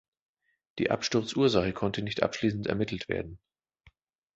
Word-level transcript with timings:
Die 0.79 0.89
Absturzursache 0.89 1.73
konnte 1.73 2.01
nicht 2.01 2.23
abschließend 2.23 2.65
ermittelt 2.65 3.07
werden. 3.07 3.37